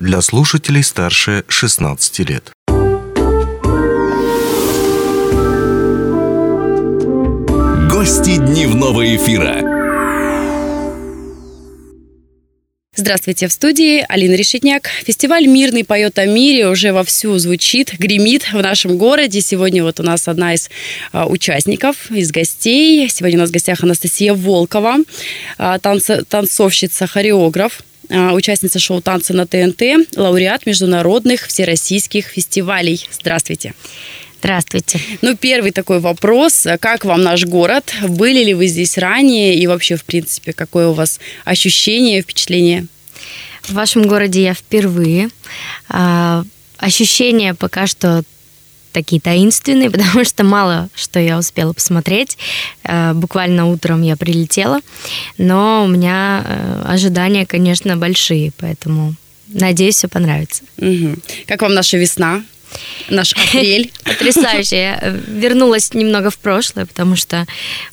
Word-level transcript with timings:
для 0.00 0.22
слушателей 0.22 0.82
старше 0.82 1.44
16 1.46 2.18
лет. 2.20 2.50
Гости 7.90 8.36
дневного 8.38 9.14
эфира. 9.14 9.60
Здравствуйте, 12.96 13.48
в 13.48 13.52
студии 13.52 14.04
Алина 14.08 14.34
Решетняк. 14.34 14.88
Фестиваль 15.04 15.46
«Мирный 15.46 15.84
поет 15.84 16.18
о 16.18 16.26
мире» 16.26 16.68
уже 16.68 16.92
вовсю 16.92 17.38
звучит, 17.38 17.94
гремит 17.98 18.52
в 18.52 18.60
нашем 18.60 18.98
городе. 18.98 19.40
Сегодня 19.40 19.82
вот 19.82 20.00
у 20.00 20.02
нас 20.02 20.28
одна 20.28 20.54
из 20.54 20.70
а, 21.12 21.26
участников, 21.26 22.10
из 22.10 22.30
гостей. 22.30 23.08
Сегодня 23.08 23.38
у 23.38 23.40
нас 23.40 23.50
в 23.50 23.52
гостях 23.52 23.82
Анастасия 23.82 24.34
Волкова, 24.34 24.96
а, 25.56 25.78
танц- 25.78 26.24
танцовщица, 26.28 27.06
хореограф, 27.06 27.80
участница 28.10 28.78
шоу 28.78 29.00
«Танцы 29.00 29.32
на 29.32 29.46
ТНТ», 29.46 30.16
лауреат 30.16 30.66
международных 30.66 31.46
всероссийских 31.46 32.26
фестивалей. 32.26 33.06
Здравствуйте. 33.12 33.74
Здравствуйте. 34.40 34.98
Ну, 35.20 35.36
первый 35.36 35.70
такой 35.70 36.00
вопрос. 36.00 36.66
Как 36.80 37.04
вам 37.04 37.22
наш 37.22 37.44
город? 37.44 37.92
Были 38.08 38.42
ли 38.42 38.54
вы 38.54 38.68
здесь 38.68 38.96
ранее? 38.96 39.54
И 39.54 39.66
вообще, 39.66 39.96
в 39.96 40.04
принципе, 40.04 40.54
какое 40.54 40.88
у 40.88 40.92
вас 40.94 41.20
ощущение, 41.44 42.22
впечатление? 42.22 42.86
В 43.62 43.74
вашем 43.74 44.06
городе 44.06 44.42
я 44.42 44.54
впервые. 44.54 45.28
А, 45.90 46.44
ощущения 46.78 47.54
пока 47.54 47.86
что 47.86 48.22
такие 48.92 49.20
таинственные, 49.20 49.90
потому 49.90 50.24
что 50.24 50.44
мало 50.44 50.88
что 50.94 51.18
я 51.20 51.38
успела 51.38 51.72
посмотреть. 51.72 52.36
А, 52.84 53.14
буквально 53.14 53.66
утром 53.66 54.02
я 54.02 54.16
прилетела, 54.16 54.80
но 55.38 55.84
у 55.84 55.88
меня 55.88 56.44
а, 56.44 56.84
ожидания, 56.88 57.46
конечно, 57.46 57.96
большие, 57.96 58.52
поэтому 58.56 59.14
надеюсь, 59.48 59.96
все 59.96 60.08
понравится. 60.08 60.62
Угу. 60.78 61.16
Как 61.46 61.62
вам 61.62 61.74
наша 61.74 61.96
весна? 61.96 62.42
наш 63.08 63.32
апрель. 63.48 63.92
Потрясающе. 64.04 64.76
Я 64.76 65.16
вернулась 65.26 65.92
немного 65.94 66.30
в 66.30 66.38
прошлое, 66.38 66.86
потому 66.86 67.16
что 67.16 67.46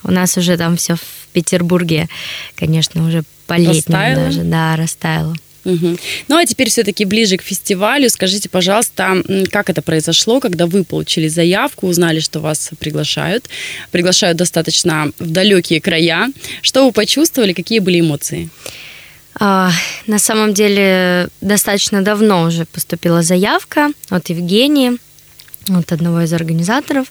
у 0.03 0.11
нас 0.11 0.37
уже 0.37 0.57
там 0.57 0.77
все 0.77 0.95
в 0.95 1.27
Петербурге, 1.33 2.07
конечно, 2.55 3.05
уже 3.07 3.23
по-летнему 3.47 4.15
даже. 4.15 4.41
Да, 4.41 4.75
растаяло. 4.75 5.35
Угу. 5.67 5.97
Ну 6.29 6.37
а 6.37 6.45
теперь 6.45 6.69
все-таки 6.69 7.03
ближе 7.03 7.35
к 7.35 7.41
фестивалю. 7.41 8.09
Скажите, 8.09 8.47
пожалуйста, 8.47 9.21
как 9.51 9.69
это 9.69 9.81
произошло, 9.81 10.39
когда 10.39 10.65
вы 10.65 10.85
получили 10.85 11.27
заявку, 11.27 11.87
узнали, 11.87 12.21
что 12.21 12.39
вас 12.39 12.71
приглашают, 12.79 13.49
приглашают 13.91 14.37
достаточно 14.37 15.11
в 15.19 15.29
далекие 15.29 15.81
края. 15.81 16.29
Что 16.61 16.85
вы 16.85 16.93
почувствовали, 16.93 17.51
какие 17.51 17.79
были 17.79 17.99
эмоции? 17.99 18.49
А, 19.39 19.71
на 20.07 20.19
самом 20.19 20.53
деле 20.53 21.27
достаточно 21.41 22.01
давно 22.01 22.43
уже 22.43 22.65
поступила 22.65 23.21
заявка 23.21 23.89
от 24.09 24.29
Евгении, 24.29 24.97
от 25.67 25.91
одного 25.91 26.21
из 26.21 26.31
организаторов. 26.31 27.07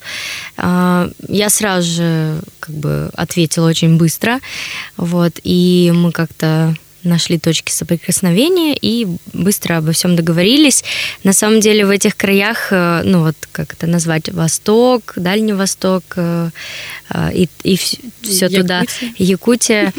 А, 0.57 1.11
я 1.29 1.51
сразу 1.51 1.93
же 1.93 2.41
как 2.59 2.75
бы 2.75 3.11
ответила 3.13 3.69
очень 3.69 3.99
быстро, 3.99 4.41
вот, 4.97 5.39
и 5.45 5.93
мы 5.95 6.11
как-то 6.11 6.75
нашли 7.07 7.39
точки 7.39 7.71
соприкосновения 7.71 8.77
и 8.81 9.07
быстро 9.33 9.79
обо 9.79 9.93
всем 9.93 10.17
договорились. 10.17 10.85
На 11.25 11.33
самом 11.33 11.61
деле 11.61 11.87
в 11.87 11.91
этих 11.91 12.17
краях, 12.17 12.69
э, 12.71 13.03
ну 13.05 13.23
вот 13.23 13.37
как 13.53 13.73
это 13.73 13.87
назвать, 13.87 14.29
Восток, 14.29 15.15
Дальний 15.17 15.53
Восток 15.53 16.05
э, 16.17 16.51
э, 17.11 17.31
и, 17.35 17.49
и 17.63 17.77
все 18.23 18.49
туда, 18.49 18.83
Якутия. 19.19 19.93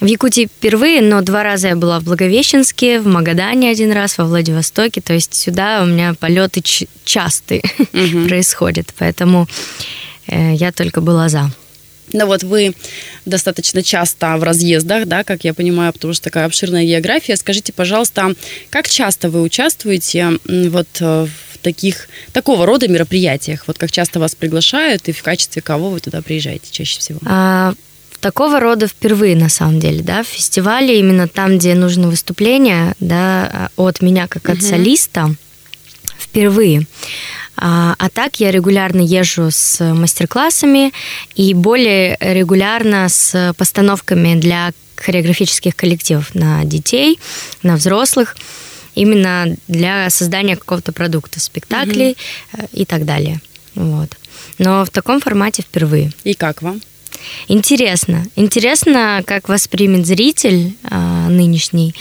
В 0.00 0.06
Якутии 0.06 0.46
впервые, 0.46 1.00
но 1.00 1.20
два 1.20 1.44
раза 1.44 1.68
я 1.68 1.76
была 1.76 2.00
в 2.00 2.04
Благовещенске, 2.04 2.98
в 3.00 3.06
Магадане 3.06 3.70
один 3.70 3.92
раз, 3.92 4.18
во 4.18 4.24
Владивостоке. 4.24 5.00
То 5.00 5.12
есть 5.12 5.34
сюда 5.34 5.82
у 5.82 5.86
меня 5.86 6.14
полеты 6.14 6.60
частые 7.04 7.62
угу. 7.78 8.26
происходят, 8.28 8.92
поэтому 8.98 9.46
я 10.26 10.72
только 10.72 11.00
была 11.00 11.28
за. 11.28 11.52
Ну 12.12 12.26
вот 12.26 12.42
вы 12.42 12.74
достаточно 13.24 13.82
часто 13.82 14.36
в 14.36 14.42
разъездах, 14.42 15.06
да, 15.06 15.24
как 15.24 15.44
я 15.44 15.54
понимаю, 15.54 15.92
потому 15.92 16.12
что 16.12 16.24
такая 16.24 16.46
обширная 16.46 16.84
география. 16.84 17.36
Скажите, 17.36 17.72
пожалуйста, 17.72 18.34
как 18.70 18.88
часто 18.88 19.30
вы 19.30 19.42
участвуете 19.42 20.38
вот 20.44 20.88
э, 21.00 21.26
в 21.26 21.58
таких, 21.58 22.08
такого 22.32 22.66
рода 22.66 22.88
мероприятиях? 22.88 23.64
Вот 23.66 23.78
как 23.78 23.90
часто 23.90 24.20
вас 24.20 24.34
приглашают 24.34 25.08
и 25.08 25.12
в 25.12 25.22
качестве 25.22 25.62
кого 25.62 25.90
вы 25.90 26.00
туда 26.00 26.20
приезжаете 26.20 26.66
чаще 26.70 26.98
всего? 26.98 27.20
А, 27.24 27.74
такого 28.20 28.60
рода 28.60 28.86
впервые, 28.88 29.36
на 29.36 29.48
самом 29.48 29.80
деле, 29.80 30.02
да, 30.02 30.22
в 30.22 30.26
фестивале, 30.26 30.98
именно 30.98 31.28
там, 31.28 31.58
где 31.58 31.74
нужно 31.74 32.08
выступление, 32.08 32.94
да, 33.00 33.70
от 33.76 34.02
меня 34.02 34.28
как 34.28 34.48
от 34.48 34.58
угу. 34.58 34.66
солиста, 34.66 35.34
впервые. 36.18 36.86
А, 37.56 37.94
а 37.98 38.08
так 38.08 38.40
я 38.40 38.50
регулярно 38.50 39.00
езжу 39.00 39.50
с 39.50 39.80
мастер-классами 39.94 40.92
и 41.34 41.54
более 41.54 42.16
регулярно 42.20 43.08
с 43.08 43.54
постановками 43.56 44.34
для 44.34 44.72
хореографических 44.96 45.76
коллективов 45.76 46.34
на 46.34 46.64
детей, 46.64 47.18
на 47.62 47.76
взрослых, 47.76 48.36
именно 48.94 49.56
для 49.68 50.10
создания 50.10 50.56
какого-то 50.56 50.92
продукта, 50.92 51.40
спектаклей 51.40 52.16
угу. 52.52 52.68
и 52.72 52.84
так 52.84 53.04
далее. 53.04 53.40
Вот. 53.74 54.16
Но 54.58 54.84
в 54.84 54.90
таком 54.90 55.20
формате 55.20 55.62
впервые. 55.62 56.12
И 56.24 56.34
как 56.34 56.62
вам? 56.62 56.80
Интересно. 57.48 58.24
Интересно, 58.36 59.22
как 59.26 59.48
воспримет 59.48 60.06
зритель 60.06 60.74
а, 60.84 61.28
нынешний. 61.28 61.94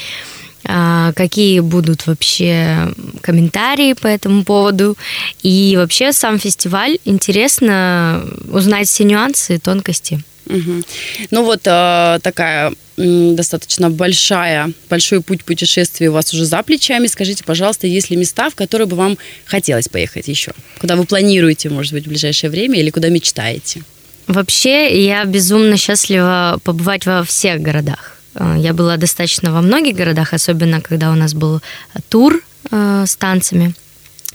Какие 0.64 1.60
будут 1.60 2.08
вообще 2.08 2.94
комментарии 3.22 3.94
по 3.94 4.08
этому 4.08 4.44
поводу. 4.44 4.98
И 5.44 5.74
вообще 5.78 6.14
сам 6.14 6.40
фестиваль 6.40 6.98
интересно 7.06 8.26
узнать 8.50 8.88
все 8.88 9.04
нюансы 9.04 9.56
и 9.56 9.60
тонкости. 9.60 10.24
Угу. 10.48 10.84
Ну 11.32 11.44
вот 11.44 11.62
э, 11.66 12.20
такая 12.22 12.74
достаточно 12.98 13.90
большая, 13.90 14.72
большой 14.90 15.22
путь 15.22 15.44
путешествия 15.44 16.10
у 16.10 16.14
вас 16.14 16.34
уже 16.34 16.46
за 16.46 16.62
плечами. 16.62 17.08
Скажите, 17.08 17.44
пожалуйста, 17.44 17.88
есть 17.88 18.10
ли 18.10 18.18
места, 18.18 18.50
в 18.50 18.56
которые 18.56 18.88
бы 18.88 18.96
вам 18.96 19.18
хотелось 19.46 19.88
поехать 19.88 20.28
еще? 20.28 20.52
Куда 20.80 20.96
вы 20.96 21.06
планируете, 21.06 21.70
может 21.70 21.94
быть, 21.94 22.06
в 22.06 22.10
ближайшее 22.10 22.50
время 22.50 22.80
или 22.80 22.90
куда 22.90 23.10
мечтаете? 23.10 23.82
Вообще, 24.28 25.04
я 25.06 25.26
безумно 25.26 25.78
счастлива 25.78 26.60
побывать 26.64 27.06
во 27.06 27.24
всех 27.24 27.62
городах. 27.62 28.21
Э, 28.36 28.56
я 28.58 28.74
была 28.74 28.98
достаточно 28.98 29.52
во 29.52 29.62
многих 29.62 29.96
городах, 29.96 30.34
особенно 30.34 30.82
когда 30.82 31.12
у 31.12 31.16
нас 31.16 31.34
был 31.34 31.62
тур 32.10 32.42
э, 32.72 33.04
с 33.06 33.16
танцами, 33.16 33.74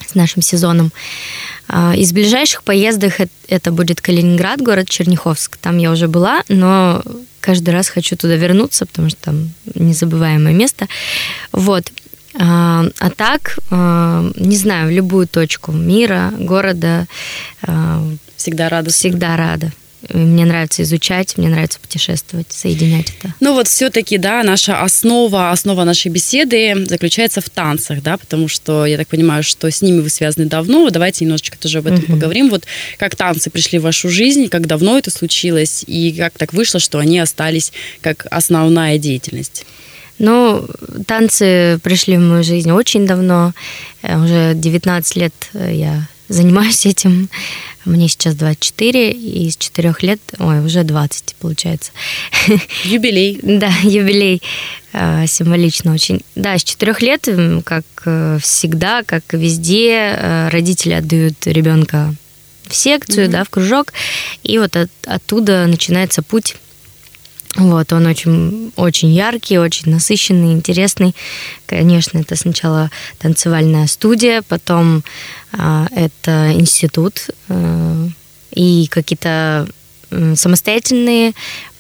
с 0.06 0.14
нашим 0.14 0.42
сезоном. 0.42 0.92
Э, 1.68 1.94
из 1.96 2.12
ближайших 2.12 2.62
поездок 2.62 3.14
это 3.48 3.70
будет 3.70 4.00
Калининград, 4.00 4.60
город 4.60 4.88
Черняховск. 4.88 5.56
Там 5.56 5.78
я 5.78 5.90
уже 5.90 6.08
была, 6.08 6.42
но 6.48 7.02
каждый 7.40 7.70
раз 7.70 7.88
хочу 7.88 8.16
туда 8.16 8.36
вернуться, 8.36 8.86
потому 8.86 9.10
что 9.10 9.18
там 9.20 9.50
незабываемое 9.74 10.52
место. 10.52 10.88
Вот. 11.52 11.92
А 12.38 12.84
так, 13.16 13.58
не 13.70 14.56
знаю, 14.56 14.88
в 14.88 14.90
любую 14.90 15.26
точку 15.26 15.72
мира, 15.72 16.34
города. 16.38 17.06
Всегда 18.36 18.68
рада. 18.68 18.90
Всегда 18.90 19.36
рада. 19.38 19.72
Мне 20.12 20.44
нравится 20.44 20.82
изучать, 20.82 21.36
мне 21.36 21.48
нравится 21.48 21.78
путешествовать, 21.80 22.46
соединять 22.50 23.12
это. 23.18 23.34
Ну 23.40 23.54
вот 23.54 23.68
все-таки, 23.68 24.18
да, 24.18 24.42
наша 24.42 24.82
основа, 24.82 25.50
основа 25.50 25.84
нашей 25.84 26.10
беседы 26.10 26.86
заключается 26.86 27.40
в 27.40 27.48
танцах, 27.50 28.02
да, 28.02 28.16
потому 28.16 28.48
что 28.48 28.86
я 28.86 28.96
так 28.96 29.08
понимаю, 29.08 29.42
что 29.42 29.70
с 29.70 29.82
ними 29.82 30.00
вы 30.00 30.10
связаны 30.10 30.46
давно. 30.46 30.88
Давайте 30.90 31.24
немножечко 31.24 31.58
тоже 31.58 31.78
об 31.78 31.86
этом 31.86 32.00
uh-huh. 32.00 32.12
поговорим. 32.12 32.50
Вот 32.50 32.64
как 32.98 33.16
танцы 33.16 33.50
пришли 33.50 33.78
в 33.78 33.82
вашу 33.82 34.08
жизнь, 34.08 34.48
как 34.48 34.66
давно 34.66 34.98
это 34.98 35.10
случилось, 35.10 35.84
и 35.86 36.12
как 36.12 36.38
так 36.38 36.52
вышло, 36.52 36.80
что 36.80 36.98
они 36.98 37.18
остались 37.18 37.72
как 38.00 38.26
основная 38.30 38.98
деятельность? 38.98 39.66
Ну, 40.18 40.66
танцы 41.06 41.78
пришли 41.82 42.16
в 42.16 42.20
мою 42.20 42.42
жизнь 42.42 42.70
очень 42.70 43.06
давно. 43.06 43.52
Э, 44.02 44.18
уже 44.18 44.52
19 44.54 45.16
лет 45.16 45.34
я 45.52 46.08
занимаюсь 46.28 46.86
этим. 46.86 47.28
Мне 47.86 48.08
сейчас 48.08 48.34
24, 48.34 49.12
и 49.12 49.48
с 49.48 49.56
4 49.56 49.94
лет, 50.02 50.20
ой, 50.38 50.60
уже 50.60 50.82
20 50.82 51.36
получается. 51.36 51.92
Юбилей. 52.84 53.38
Да, 53.42 53.72
юбилей. 53.82 54.42
А, 54.92 55.26
символично 55.26 55.94
очень. 55.94 56.22
Да, 56.34 56.58
с 56.58 56.64
4 56.64 56.96
лет, 57.00 57.28
как 57.64 57.84
э, 58.04 58.38
всегда, 58.42 59.04
как 59.04 59.22
везде, 59.32 60.16
э, 60.18 60.48
родители 60.48 60.94
отдают 60.94 61.46
ребенка 61.46 62.12
в 62.66 62.74
секцию, 62.74 63.26
mm-hmm. 63.26 63.30
да, 63.30 63.44
в 63.44 63.50
кружок, 63.50 63.92
и 64.42 64.58
вот 64.58 64.76
от, 64.76 64.90
оттуда 65.06 65.66
начинается 65.66 66.22
путь 66.22 66.56
вот, 67.56 67.92
он 67.92 68.06
очень, 68.06 68.72
очень 68.76 69.12
яркий, 69.12 69.58
очень 69.58 69.90
насыщенный, 69.90 70.52
интересный. 70.52 71.14
Конечно, 71.64 72.18
это 72.18 72.36
сначала 72.36 72.90
танцевальная 73.18 73.86
студия, 73.86 74.42
потом 74.42 75.02
э, 75.52 75.86
это 75.94 76.52
институт 76.52 77.28
э, 77.48 78.08
и 78.52 78.86
какие-то 78.90 79.68
самостоятельные 80.36 81.32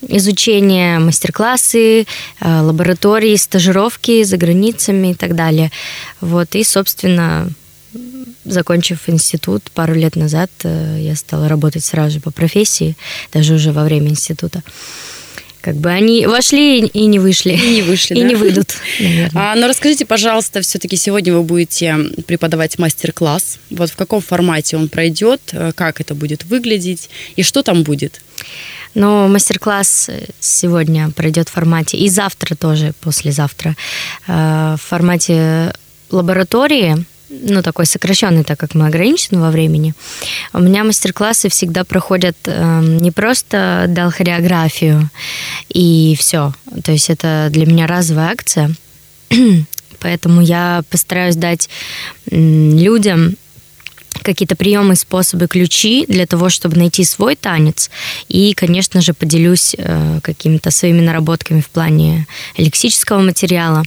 изучения, 0.02 0.98
мастер-классы, 0.98 2.06
лаборатории, 2.40 3.36
стажировки 3.36 4.24
за 4.24 4.36
границами 4.36 5.12
и 5.12 5.14
так 5.14 5.36
далее. 5.36 5.70
Вот, 6.20 6.56
и, 6.56 6.64
собственно, 6.64 7.48
закончив 8.44 9.08
институт 9.08 9.70
пару 9.72 9.94
лет 9.94 10.16
назад, 10.16 10.50
я 10.64 11.14
стала 11.14 11.48
работать 11.48 11.84
сразу 11.84 12.14
же 12.14 12.20
по 12.20 12.32
профессии, 12.32 12.96
даже 13.32 13.54
уже 13.54 13.70
во 13.70 13.84
время 13.84 14.08
института 14.08 14.64
как 15.66 15.74
бы 15.74 15.90
они 15.90 16.26
вошли 16.26 16.78
и 16.78 17.06
не 17.06 17.18
вышли. 17.18 17.50
И 17.54 17.74
не 17.74 17.82
вышли, 17.82 18.14
И 18.14 18.22
да? 18.22 18.28
не 18.28 18.36
выйдут, 18.36 18.68
наверное. 19.00 19.30
А, 19.34 19.56
но 19.56 19.66
расскажите, 19.66 20.06
пожалуйста, 20.06 20.60
все-таки 20.60 20.96
сегодня 20.96 21.34
вы 21.34 21.42
будете 21.42 21.96
преподавать 22.24 22.78
мастер-класс. 22.78 23.58
Вот 23.70 23.90
в 23.90 23.96
каком 23.96 24.20
формате 24.20 24.76
он 24.76 24.88
пройдет, 24.88 25.40
э, 25.50 25.72
как 25.74 26.00
это 26.00 26.14
будет 26.14 26.44
выглядеть 26.44 27.10
и 27.34 27.42
что 27.42 27.64
там 27.64 27.82
будет? 27.82 28.20
Но 28.94 29.26
мастер-класс 29.26 30.08
сегодня 30.38 31.10
пройдет 31.10 31.48
в 31.48 31.52
формате, 31.52 31.96
и 31.96 32.08
завтра 32.08 32.54
тоже, 32.54 32.92
послезавтра, 33.00 33.74
э, 34.28 34.76
в 34.78 34.80
формате 34.80 35.74
лаборатории, 36.10 37.04
ну, 37.28 37.62
такой 37.62 37.86
сокращенный, 37.86 38.44
так 38.44 38.58
как 38.58 38.74
мы 38.74 38.86
ограничены 38.86 39.40
во 39.40 39.50
времени, 39.50 39.94
у 40.52 40.60
меня 40.60 40.84
мастер-классы 40.84 41.48
всегда 41.48 41.84
проходят 41.84 42.36
э, 42.44 42.80
не 43.00 43.10
просто 43.10 43.86
дал 43.88 44.10
хореографию 44.10 45.10
и 45.68 46.16
все. 46.18 46.52
То 46.84 46.92
есть 46.92 47.10
это 47.10 47.48
для 47.50 47.66
меня 47.66 47.86
разовая 47.86 48.30
акция. 48.30 48.74
Поэтому 50.00 50.40
я 50.40 50.82
постараюсь 50.90 51.36
дать 51.36 51.68
людям 52.30 53.36
какие-то 54.22 54.56
приемы, 54.56 54.96
способы, 54.96 55.46
ключи 55.46 56.04
для 56.08 56.26
того, 56.26 56.48
чтобы 56.48 56.76
найти 56.76 57.04
свой 57.04 57.36
танец. 57.36 57.90
И, 58.28 58.54
конечно 58.54 59.00
же, 59.00 59.12
поделюсь 59.14 59.74
э, 59.78 60.20
какими-то 60.22 60.70
своими 60.70 61.00
наработками 61.00 61.60
в 61.60 61.68
плане 61.68 62.26
лексического 62.56 63.20
материала. 63.20 63.82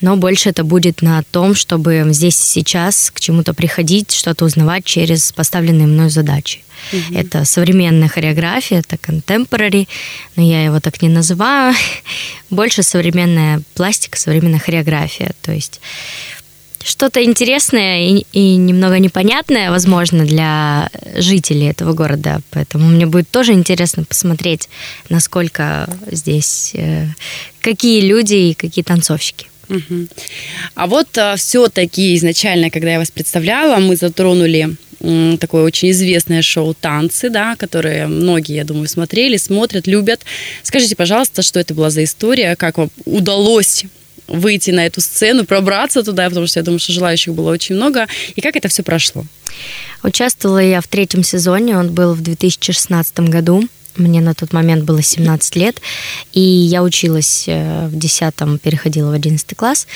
Но 0.00 0.16
больше 0.16 0.50
это 0.50 0.64
будет 0.64 1.02
на 1.02 1.22
том, 1.22 1.54
чтобы 1.54 2.04
здесь 2.10 2.38
и 2.40 2.44
сейчас 2.60 3.10
к 3.10 3.20
чему-то 3.20 3.54
приходить, 3.54 4.12
что-то 4.12 4.44
узнавать 4.44 4.84
через 4.84 5.32
поставленные 5.32 5.86
мной 5.86 6.10
задачи. 6.10 6.60
Угу. 6.92 7.18
Это 7.18 7.44
современная 7.44 8.08
хореография, 8.08 8.80
это 8.80 8.96
contemporary, 8.96 9.88
но 10.36 10.42
я 10.42 10.64
его 10.64 10.80
так 10.80 11.02
не 11.02 11.08
называю. 11.08 11.74
Больше 12.50 12.82
современная 12.82 13.62
пластика, 13.74 14.18
современная 14.18 14.58
хореография. 14.58 15.32
То 15.42 15.52
есть 15.52 15.80
что-то 16.84 17.24
интересное 17.24 18.08
и, 18.08 18.26
и 18.32 18.56
немного 18.56 18.98
непонятное, 18.98 19.70
возможно, 19.70 20.24
для 20.24 20.90
жителей 21.16 21.70
этого 21.70 21.94
города. 21.94 22.40
Поэтому 22.50 22.88
мне 22.88 23.06
будет 23.06 23.28
тоже 23.30 23.52
интересно 23.52 24.04
посмотреть, 24.04 24.68
насколько 25.08 25.88
здесь, 26.10 26.72
э, 26.74 27.06
какие 27.60 28.02
люди 28.02 28.34
и 28.34 28.54
какие 28.54 28.84
танцовщики. 28.84 29.46
Угу. 29.68 30.08
А 30.74 30.86
вот 30.86 31.16
а, 31.16 31.36
все-таки 31.36 32.14
изначально, 32.16 32.70
когда 32.70 32.92
я 32.92 32.98
вас 32.98 33.10
представляла, 33.10 33.78
мы 33.80 33.96
затронули 33.96 34.76
такое 35.38 35.64
очень 35.64 35.90
известное 35.90 36.40
шоу 36.40 36.74
«Танцы», 36.74 37.28
да, 37.28 37.56
которое 37.56 38.06
многие, 38.06 38.56
я 38.56 38.64
думаю, 38.64 38.88
смотрели, 38.88 39.36
смотрят, 39.36 39.86
любят. 39.86 40.22
Скажите, 40.62 40.96
пожалуйста, 40.96 41.42
что 41.42 41.60
это 41.60 41.74
была 41.74 41.90
за 41.90 42.04
история, 42.04 42.56
как 42.56 42.78
вам 42.78 42.90
удалось 43.04 43.84
выйти 44.26 44.70
на 44.70 44.86
эту 44.86 45.00
сцену, 45.00 45.44
пробраться 45.44 46.02
туда, 46.02 46.28
потому 46.28 46.46
что 46.46 46.60
я 46.60 46.64
думаю, 46.64 46.78
что 46.78 46.92
желающих 46.92 47.34
было 47.34 47.50
очень 47.50 47.74
много. 47.74 48.06
И 48.34 48.40
как 48.40 48.56
это 48.56 48.68
все 48.68 48.82
прошло? 48.82 49.24
Участвовала 50.02 50.58
я 50.58 50.80
в 50.80 50.88
третьем 50.88 51.22
сезоне, 51.22 51.78
он 51.78 51.92
был 51.92 52.14
в 52.14 52.22
2016 52.22 53.20
году. 53.20 53.66
Мне 53.96 54.20
на 54.20 54.34
тот 54.34 54.52
момент 54.52 54.84
было 54.84 55.02
17 55.02 55.56
лет, 55.56 55.80
и 56.32 56.40
я 56.40 56.82
училась 56.82 57.44
э, 57.46 57.86
в 57.86 57.96
10 57.96 58.34
переходила 58.60 59.10
в 59.10 59.14
11 59.14 59.56
класс. 59.56 59.86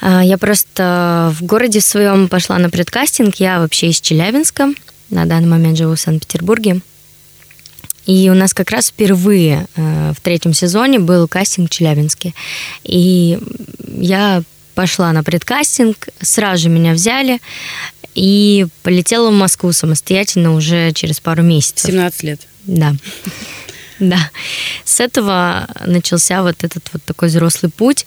А, 0.00 0.22
я 0.24 0.36
просто 0.36 1.32
в 1.38 1.44
городе 1.44 1.80
своем 1.80 2.28
пошла 2.28 2.58
на 2.58 2.70
предкастинг. 2.70 3.36
Я 3.36 3.60
вообще 3.60 3.88
из 3.88 4.00
Челябинска. 4.00 4.74
На 5.10 5.26
данный 5.26 5.48
момент 5.48 5.78
живу 5.78 5.94
в 5.94 6.00
Санкт-Петербурге. 6.00 6.80
И 8.06 8.28
у 8.30 8.34
нас 8.34 8.52
как 8.52 8.70
раз 8.70 8.88
впервые 8.88 9.66
э, 9.76 10.12
в 10.16 10.20
третьем 10.20 10.52
сезоне 10.52 10.98
был 10.98 11.26
кастинг 11.26 11.68
в 11.68 11.72
Челябинске. 11.72 12.34
И 12.82 13.38
я 13.96 14.42
пошла 14.74 15.12
на 15.12 15.22
предкастинг, 15.22 16.08
сразу 16.20 16.64
же 16.64 16.68
меня 16.68 16.92
взяли 16.92 17.40
и 18.14 18.66
полетела 18.82 19.30
в 19.30 19.34
Москву 19.34 19.72
самостоятельно 19.72 20.54
уже 20.54 20.92
через 20.92 21.20
пару 21.20 21.42
месяцев. 21.42 21.90
17 21.90 22.22
лет. 22.22 22.40
Да. 22.64 22.94
Да. 24.00 24.18
С 24.84 24.98
этого 24.98 25.68
начался 25.86 26.42
вот 26.42 26.64
этот 26.64 26.82
вот 26.92 27.02
такой 27.04 27.28
взрослый 27.28 27.70
путь. 27.70 28.04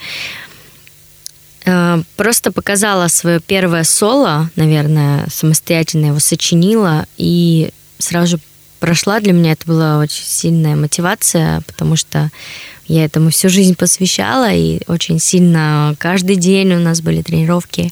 Э, 1.65 2.03
просто 2.17 2.51
показала 2.51 3.07
свое 3.07 3.39
первое 3.39 3.85
соло, 3.85 4.49
наверное, 4.57 5.25
самостоятельно 5.29 6.07
его 6.07 6.19
сочинила 6.19 7.05
и 7.15 7.71
сразу 7.99 8.37
же 8.37 8.39
прошла 8.79 9.19
для 9.19 9.33
меня, 9.33 9.53
это 9.53 9.65
была 9.65 9.99
очень 9.99 10.23
сильная 10.23 10.75
мотивация, 10.75 11.61
потому 11.67 11.95
что 11.95 12.29
я 12.87 13.03
этому 13.03 13.29
всю 13.29 13.49
жизнь 13.49 13.75
посвящала, 13.75 14.51
и 14.53 14.79
очень 14.87 15.19
сильно 15.19 15.95
каждый 15.99 16.35
день 16.35 16.73
у 16.73 16.79
нас 16.79 17.01
были 17.01 17.21
тренировки. 17.21 17.91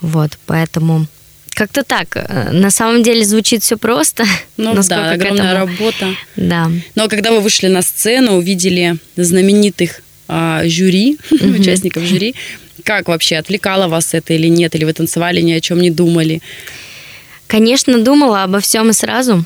Вот, 0.00 0.38
поэтому 0.46 1.06
как-то 1.54 1.84
так. 1.84 2.16
На 2.52 2.70
самом 2.70 3.02
деле 3.02 3.24
звучит 3.24 3.62
все 3.62 3.76
просто. 3.76 4.24
Ну 4.56 4.74
да, 4.88 5.12
огромная 5.12 5.52
этому... 5.52 5.66
работа. 5.66 6.14
Да. 6.36 6.70
Но 6.94 7.08
когда 7.08 7.32
вы 7.32 7.40
вышли 7.40 7.68
на 7.68 7.82
сцену, 7.82 8.36
увидели 8.36 8.96
знаменитых 9.16 10.00
а, 10.28 10.62
жюри, 10.64 11.18
mm-hmm. 11.30 11.60
участников 11.60 12.04
жюри, 12.04 12.34
как 12.84 13.08
вообще 13.08 13.36
отвлекало 13.36 13.88
вас 13.88 14.14
это 14.14 14.34
или 14.34 14.48
нет, 14.48 14.74
или 14.74 14.84
вы 14.84 14.92
танцевали, 14.92 15.40
ни 15.40 15.52
о 15.52 15.60
чем 15.60 15.80
не 15.80 15.90
думали? 15.90 16.40
Конечно, 17.46 17.98
думала 17.98 18.44
обо 18.44 18.60
всем 18.60 18.90
и 18.90 18.92
сразу. 18.92 19.44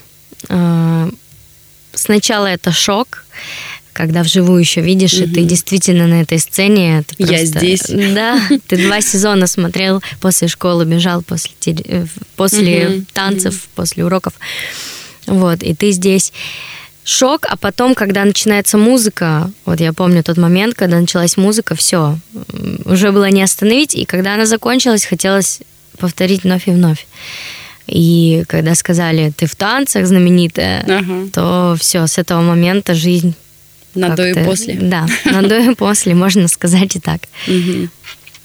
А, 0.48 1.10
сначала 1.92 2.46
это 2.46 2.72
шок, 2.72 3.24
когда 3.92 4.22
вживую 4.22 4.60
еще 4.60 4.80
видишь, 4.80 5.14
угу. 5.14 5.24
и 5.24 5.26
ты 5.26 5.42
действительно 5.42 6.06
на 6.06 6.22
этой 6.22 6.38
сцене. 6.38 7.02
Ты 7.06 7.16
просто, 7.16 7.34
Я 7.34 7.44
здесь. 7.44 7.82
Да, 8.14 8.40
ты 8.68 8.76
два 8.76 9.00
сезона 9.00 9.46
смотрел, 9.46 10.02
после 10.20 10.46
школы 10.46 10.84
бежал, 10.84 11.22
после, 11.22 11.52
э, 11.64 12.06
после 12.36 12.88
угу. 12.88 13.06
танцев, 13.12 13.54
угу. 13.54 13.62
после 13.74 14.04
уроков. 14.04 14.34
Вот, 15.26 15.62
и 15.62 15.74
ты 15.74 15.90
здесь. 15.90 16.32
Шок, 17.04 17.46
а 17.48 17.56
потом, 17.56 17.94
когда 17.94 18.24
начинается 18.24 18.76
музыка, 18.76 19.50
вот 19.64 19.80
я 19.80 19.94
помню 19.94 20.22
тот 20.22 20.36
момент, 20.36 20.74
когда 20.74 21.00
началась 21.00 21.38
музыка, 21.38 21.74
все, 21.74 22.18
уже 22.84 23.12
было 23.12 23.30
не 23.30 23.42
остановить, 23.42 23.94
и 23.94 24.04
когда 24.04 24.34
она 24.34 24.44
закончилась, 24.44 25.06
хотелось 25.06 25.60
повторить 25.98 26.44
вновь 26.44 26.68
и 26.68 26.70
вновь. 26.70 27.06
И 27.88 28.44
когда 28.46 28.74
сказали, 28.74 29.32
ты 29.36 29.46
в 29.46 29.56
танцах 29.56 30.06
знаменитая, 30.06 30.82
ага. 30.82 31.28
то 31.32 31.76
все, 31.80 32.06
с 32.06 32.18
этого 32.18 32.42
момента 32.42 32.94
жизнь... 32.94 33.34
На 33.94 34.14
до 34.14 34.28
и 34.28 34.44
после. 34.44 34.74
Да, 34.74 35.06
на 35.24 35.42
до 35.42 35.58
и 35.58 35.74
после, 35.74 36.14
можно 36.14 36.46
сказать 36.46 36.94
и 36.96 37.00
так. 37.00 37.22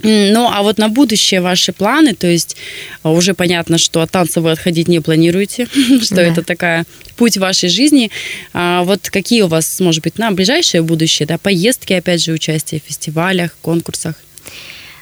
Ну, 0.01 0.49
а 0.51 0.63
вот 0.63 0.77
на 0.77 0.89
будущее 0.89 1.39
ваши 1.39 1.71
планы, 1.71 2.13
то 2.13 2.27
есть 2.27 2.57
а, 3.03 3.11
уже 3.11 3.33
понятно, 3.33 3.77
что 3.77 4.01
от 4.01 4.11
танца 4.11 4.41
вы 4.41 4.51
отходить 4.51 4.89
не 4.89 4.99
планируете, 4.99 5.67
что 6.01 6.15
да. 6.15 6.23
это 6.23 6.43
такая 6.43 6.85
путь 7.15 7.37
вашей 7.37 7.69
жизни. 7.69 8.11
А 8.53 8.83
вот 8.83 9.09
какие 9.09 9.43
у 9.43 9.47
вас, 9.47 9.79
может 9.79 10.03
быть, 10.03 10.17
на 10.17 10.31
ближайшее 10.31 10.81
будущее, 10.81 11.25
да, 11.25 11.37
поездки, 11.37 11.93
опять 11.93 12.23
же, 12.23 12.33
участие 12.33 12.81
в 12.81 12.87
фестивалях, 12.87 13.55
конкурсах? 13.61 14.15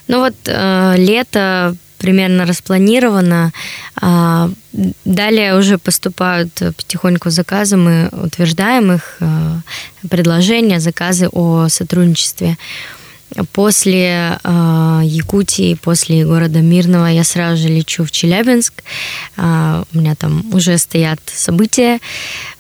Ну 0.08 0.20
вот 0.20 0.36
э, 0.46 0.96
лето 0.98 1.76
примерно 2.02 2.46
распланировано. 2.46 3.52
А, 3.96 4.50
далее 5.06 5.58
уже 5.58 5.78
поступают 5.78 6.52
потихоньку 6.54 7.30
заказы, 7.30 7.78
мы 7.78 8.10
утверждаем 8.12 8.92
их, 8.92 9.18
а, 9.20 9.60
предложения, 10.10 10.80
заказы 10.80 11.30
о 11.32 11.68
сотрудничестве. 11.70 12.58
После 13.54 14.38
э, 14.44 15.02
Якутии, 15.06 15.76
после 15.76 16.26
города 16.26 16.60
Мирного 16.60 17.06
я 17.06 17.24
сразу 17.24 17.62
же 17.62 17.70
лечу 17.70 18.04
в 18.04 18.12
Челябинск. 18.12 18.84
Э, 19.38 19.84
у 19.94 19.98
меня 19.98 20.16
там 20.16 20.54
уже 20.54 20.78
стоят 20.78 21.22
события. 21.28 22.00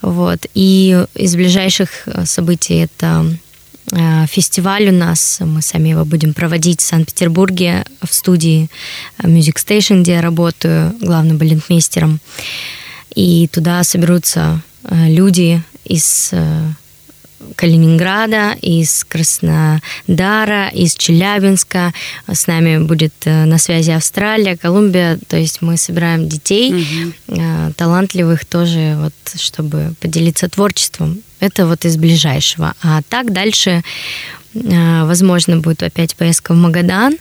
Вот. 0.02 0.46
И 0.54 1.06
из 1.14 1.36
ближайших 1.36 2.08
событий 2.24 2.86
это 2.86 3.26
Э, 3.26 3.51
фестиваль 4.28 4.90
у 4.90 4.92
нас, 4.94 5.40
мы 5.42 5.62
сами 5.62 5.90
его 5.90 6.06
будем 6.06 6.34
проводить 6.34 6.80
в 6.80 6.86
Санкт-Петербурге 6.86 7.86
в 8.02 8.14
студии 8.14 8.70
Music 9.20 9.56
Station, 9.56 10.02
где 10.02 10.14
я 10.14 10.22
работаю 10.22 10.96
главным 11.02 11.38
балетмейстером. 11.38 12.20
И 13.14 13.48
туда 13.52 13.84
соберутся 13.84 14.62
э, 14.84 15.10
люди 15.10 15.62
из 15.84 16.30
э, 16.32 16.72
Калининграда, 17.56 18.56
из 18.62 19.04
Краснодара, 19.04 20.70
из 20.70 20.96
Челябинска. 20.96 21.94
С 22.28 22.48
нами 22.48 22.78
будет 22.80 23.14
э, 23.26 23.46
на 23.46 23.58
связи 23.58 23.92
Австралия, 23.92 24.58
Колумбия. 24.58 25.20
То 25.28 25.38
есть 25.38 25.62
мы 25.62 25.78
собираем 25.78 26.28
детей, 26.28 26.86
угу. 27.28 27.44
талантливых 27.78 28.46
тоже, 28.46 28.96
вот, 28.98 29.14
чтобы 29.40 29.94
поделиться 30.00 30.50
творчеством. 30.50 31.22
Это 31.40 31.66
вот 31.66 31.86
из 31.86 31.98
ближайшего. 31.98 32.74
А 32.82 33.02
так 33.10 33.34
дальше, 33.34 33.82
возможно, 34.54 35.58
будет 35.58 35.84
опять 35.84 36.16
поездка 36.16 36.54
в 36.54 36.58
Магадан. 36.58 37.18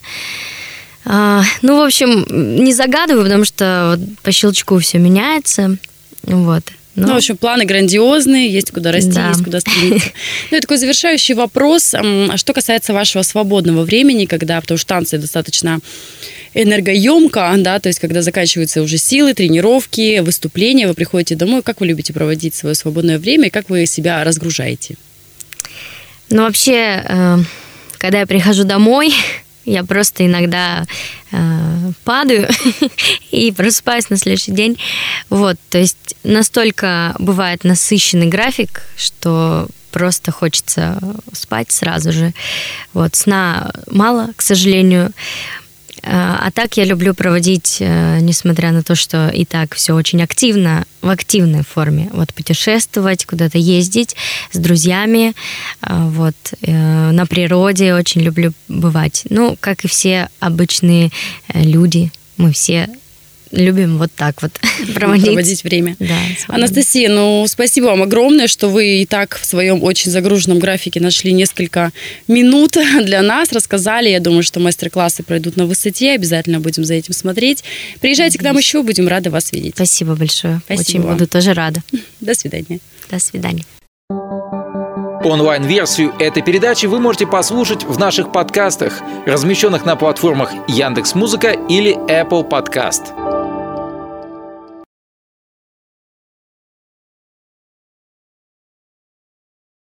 Ну, 1.05 1.79
в 1.79 1.85
общем, 1.85 2.27
не 2.63 2.75
загадываю, 2.75 3.25
потому 3.25 3.45
что 3.45 3.99
по 4.23 4.33
щелчку 4.33 4.79
все 4.79 4.99
меняется. 4.99 5.77
Вот. 6.25 6.65
Но... 6.97 7.07
Ну, 7.07 7.15
в 7.15 7.17
общем, 7.19 7.37
планы 7.37 7.65
грандиозные, 7.65 8.51
есть 8.51 8.73
куда 8.73 8.91
расти, 8.91 9.13
да. 9.13 9.29
есть 9.29 9.45
куда 9.45 9.61
стремиться. 9.61 10.11
Ну 10.51 10.57
и 10.57 10.61
такой 10.61 10.77
завершающий 10.77 11.35
вопрос. 11.35 11.95
А 11.95 12.37
что 12.37 12.53
касается 12.53 12.93
вашего 12.93 13.23
свободного 13.23 13.85
времени, 13.85 14.27
когда, 14.27 14.61
потому 14.61 14.77
что 14.77 14.89
танцы 14.89 15.19
достаточно 15.19 15.79
энергоемко, 16.55 17.55
да, 17.59 17.79
то 17.79 17.89
есть 17.89 18.01
когда 18.01 18.23
заканчиваются 18.23 18.83
уже 18.83 18.99
силы, 18.99 19.35
тренировки, 19.35 20.19
выступления, 20.19 20.89
вы 20.89 20.95
приходите 20.95 21.37
домой, 21.37 21.63
как 21.63 21.81
вы 21.81 21.87
любите 21.87 22.13
проводить 22.13 22.55
свое 22.55 22.75
свободное 22.75 23.19
время 23.19 23.47
и 23.47 23.51
как 23.51 23.71
вы 23.71 23.87
себя 23.87 24.25
разгружаете? 24.25 24.97
Ну, 26.29 26.43
вообще, 26.43 27.05
э, 27.09 27.39
когда 27.99 28.21
я 28.21 28.27
прихожу 28.27 28.65
домой, 28.65 29.13
я 29.71 29.85
просто 29.85 30.27
иногда 30.27 30.85
э, 31.31 31.93
падаю 32.05 32.49
и 33.31 33.53
просыпаюсь 33.53 34.11
на 34.11 34.17
следующий 34.17 34.53
день. 34.53 34.79
Вот, 35.29 35.57
то 35.69 35.79
есть 35.79 36.17
настолько 36.25 37.15
бывает 37.19 37.65
насыщенный 37.65 38.27
график, 38.27 38.83
что 38.97 39.69
просто 39.93 40.33
хочется 40.33 40.99
спать 41.33 41.71
сразу 41.71 42.13
же. 42.13 42.33
Вот, 42.93 43.15
сна 43.15 43.71
мало, 43.91 44.31
к 44.37 44.43
сожалению. 44.43 45.13
А, 46.03 46.47
а 46.47 46.51
так 46.51 46.77
я 46.77 46.85
люблю 46.85 47.15
проводить, 47.15 47.79
э, 47.81 48.19
несмотря 48.21 48.73
на 48.73 48.83
то, 48.83 48.95
что 48.95 49.29
и 49.29 49.45
так 49.45 49.75
все 49.75 49.95
очень 49.95 50.23
активно, 50.23 50.85
в 51.03 51.09
активной 51.09 51.63
форме. 51.63 52.11
Вот 52.13 52.35
путешествовать, 52.35 53.25
куда-то 53.25 53.59
ездить 53.59 54.17
с 54.53 54.59
друзьями, 54.59 55.35
а, 55.81 56.07
вот 56.07 56.35
э, 56.63 57.11
на 57.11 57.27
природе 57.27 57.95
очень 57.95 58.21
люблю 58.21 58.53
бывать. 58.69 59.25
Ну, 59.31 59.57
как 59.61 59.85
и 59.85 59.89
все 59.89 60.29
обычные 60.41 61.11
э, 61.49 61.63
люди, 61.63 62.13
мы 62.37 62.53
все 62.53 62.89
любим 63.53 63.99
вот 63.99 64.11
так 64.17 64.43
вот 64.43 64.53
проводить. 64.95 65.27
проводить 65.27 65.65
время. 65.65 65.97
Да, 65.99 66.17
Анастасия, 66.49 67.09
ну 67.09 67.45
спасибо 67.47 67.87
вам 67.87 68.03
огромное, 68.03 68.47
что 68.47 68.69
вы 68.69 69.03
и 69.03 69.07
так 69.07 69.39
в 69.39 69.45
своем 69.45 69.83
очень 69.83 70.11
загруженном 70.11 70.59
графике 70.59 71.01
нашли 71.01 71.33
несколько 71.33 71.93
минут 72.29 72.77
для 73.03 73.23
нас, 73.23 73.53
рассказали. 73.53 74.09
Я 74.09 74.21
думаю, 74.21 74.43
что 74.43 74.61
мастер-классы 74.61 75.23
пройдут 75.23 75.57
на 75.57 75.67
высоте, 75.67 76.13
обязательно 76.13 76.61
будем 76.61 76.85
за 76.85 76.95
этим 76.95 77.13
смотреть. 77.13 77.65
Приезжайте 78.01 78.39
к 78.39 78.43
нам 78.43 78.57
еще, 78.57 78.83
будем 78.83 79.09
рады 79.09 79.31
вас 79.31 79.53
видеть. 79.53 79.75
Спасибо 79.75 80.15
большое. 80.15 80.61
Спасибо 80.65 80.81
очень 80.81 81.01
вам. 81.03 81.13
буду 81.15 81.27
тоже 81.27 81.55
рада. 81.55 81.83
До 82.21 82.35
свидания. 82.35 82.81
До 83.11 83.19
свидания. 83.19 83.65
Онлайн-версию 85.23 86.15
этой 86.19 86.43
передачи 86.43 86.87
вы 86.87 86.99
можете 86.99 87.27
послушать 87.27 87.85
в 87.85 87.99
наших 87.99 88.33
подкастах, 88.33 89.03
размещенных 89.27 89.85
на 89.85 89.95
платформах 89.95 90.51
Яндекс.Музыка 90.67 91.51
или 91.69 91.95
Apple 92.09 92.49
Podcast. 92.49 93.40